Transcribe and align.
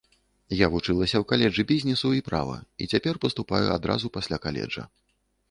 Я 0.59 0.69
вучылася 0.75 1.17
ў 1.19 1.25
каледжы 1.31 1.65
бізнесу 1.73 2.07
і 2.21 2.23
права 2.31 2.57
і 2.85 2.89
цяпер 2.95 3.21
паступаю 3.27 3.67
адразу 3.77 4.13
пасля 4.19 4.43
каледжа. 4.49 4.83